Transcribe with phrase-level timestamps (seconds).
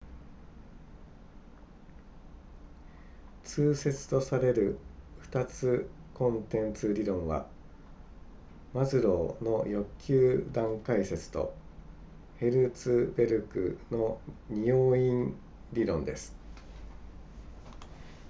[3.43, 4.79] 通説とされる
[5.31, 7.47] 2つコンテンツ理論は
[8.73, 11.55] マズローの欲求段階説と
[12.37, 14.19] ヘルツベルクの
[14.49, 15.35] 二要因
[15.71, 16.33] 理論です